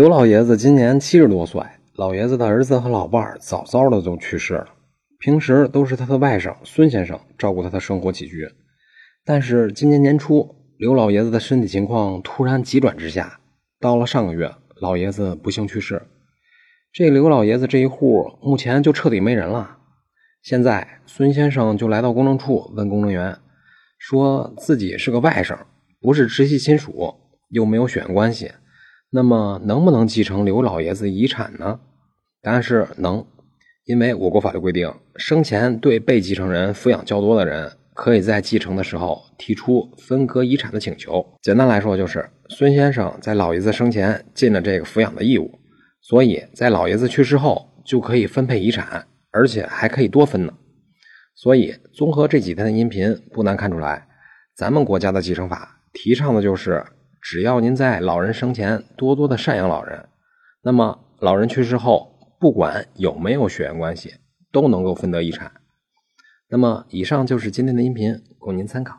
[0.00, 1.62] 刘老爷子今年七十多岁，
[1.94, 4.68] 老爷子的儿子和老伴儿早早的就去世了，
[5.18, 8.48] 平时都是他的外甥孙先生照顾他的生活起居。
[9.26, 13.40] 但是今年年初，刘老爷子的身体情况突然急转直下，
[13.78, 14.50] 到了上个月，
[14.80, 16.00] 老爷子不幸去世。
[16.94, 19.76] 这刘老爷子这一户目前就彻底没人了。
[20.42, 23.36] 现在孙先生就来到公证处问公证员，
[23.98, 25.58] 说自己是个外甥，
[26.00, 27.16] 不是直系亲属，
[27.50, 28.50] 又没有血缘关系。
[29.12, 31.80] 那么能不能继承刘老爷子遗产呢？
[32.40, 33.26] 答案是能，
[33.84, 41.26] 因为我国法律规定，生前对被继承人抚养较多的人，可以在继承的时候提出分割遗产的请求。
[41.42, 45.58] 简单来说，就是孙先生在老爷子生前尽了这个抚养的义务，
[46.00, 50.54] 所以在老爷子去世后就可以分配遗产，而且还可以多分呢。
[51.34, 54.06] 所以综合这几天的音频，不难看出来，
[54.54, 56.86] 咱们国家的继承法提倡的就是。
[57.20, 60.08] 只要您在老人生前多多的赡养老人，
[60.62, 64.14] 那么老人去世后，不管有没有血缘关系，
[64.50, 65.52] 都能够分得遗产。
[66.48, 68.96] 那么以上就是今天的音频，供您参考。